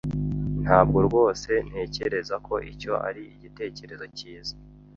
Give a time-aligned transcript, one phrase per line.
[0.63, 4.55] Ntabwo rwose ntekereza ko icyo ari igitekerezo cyiza.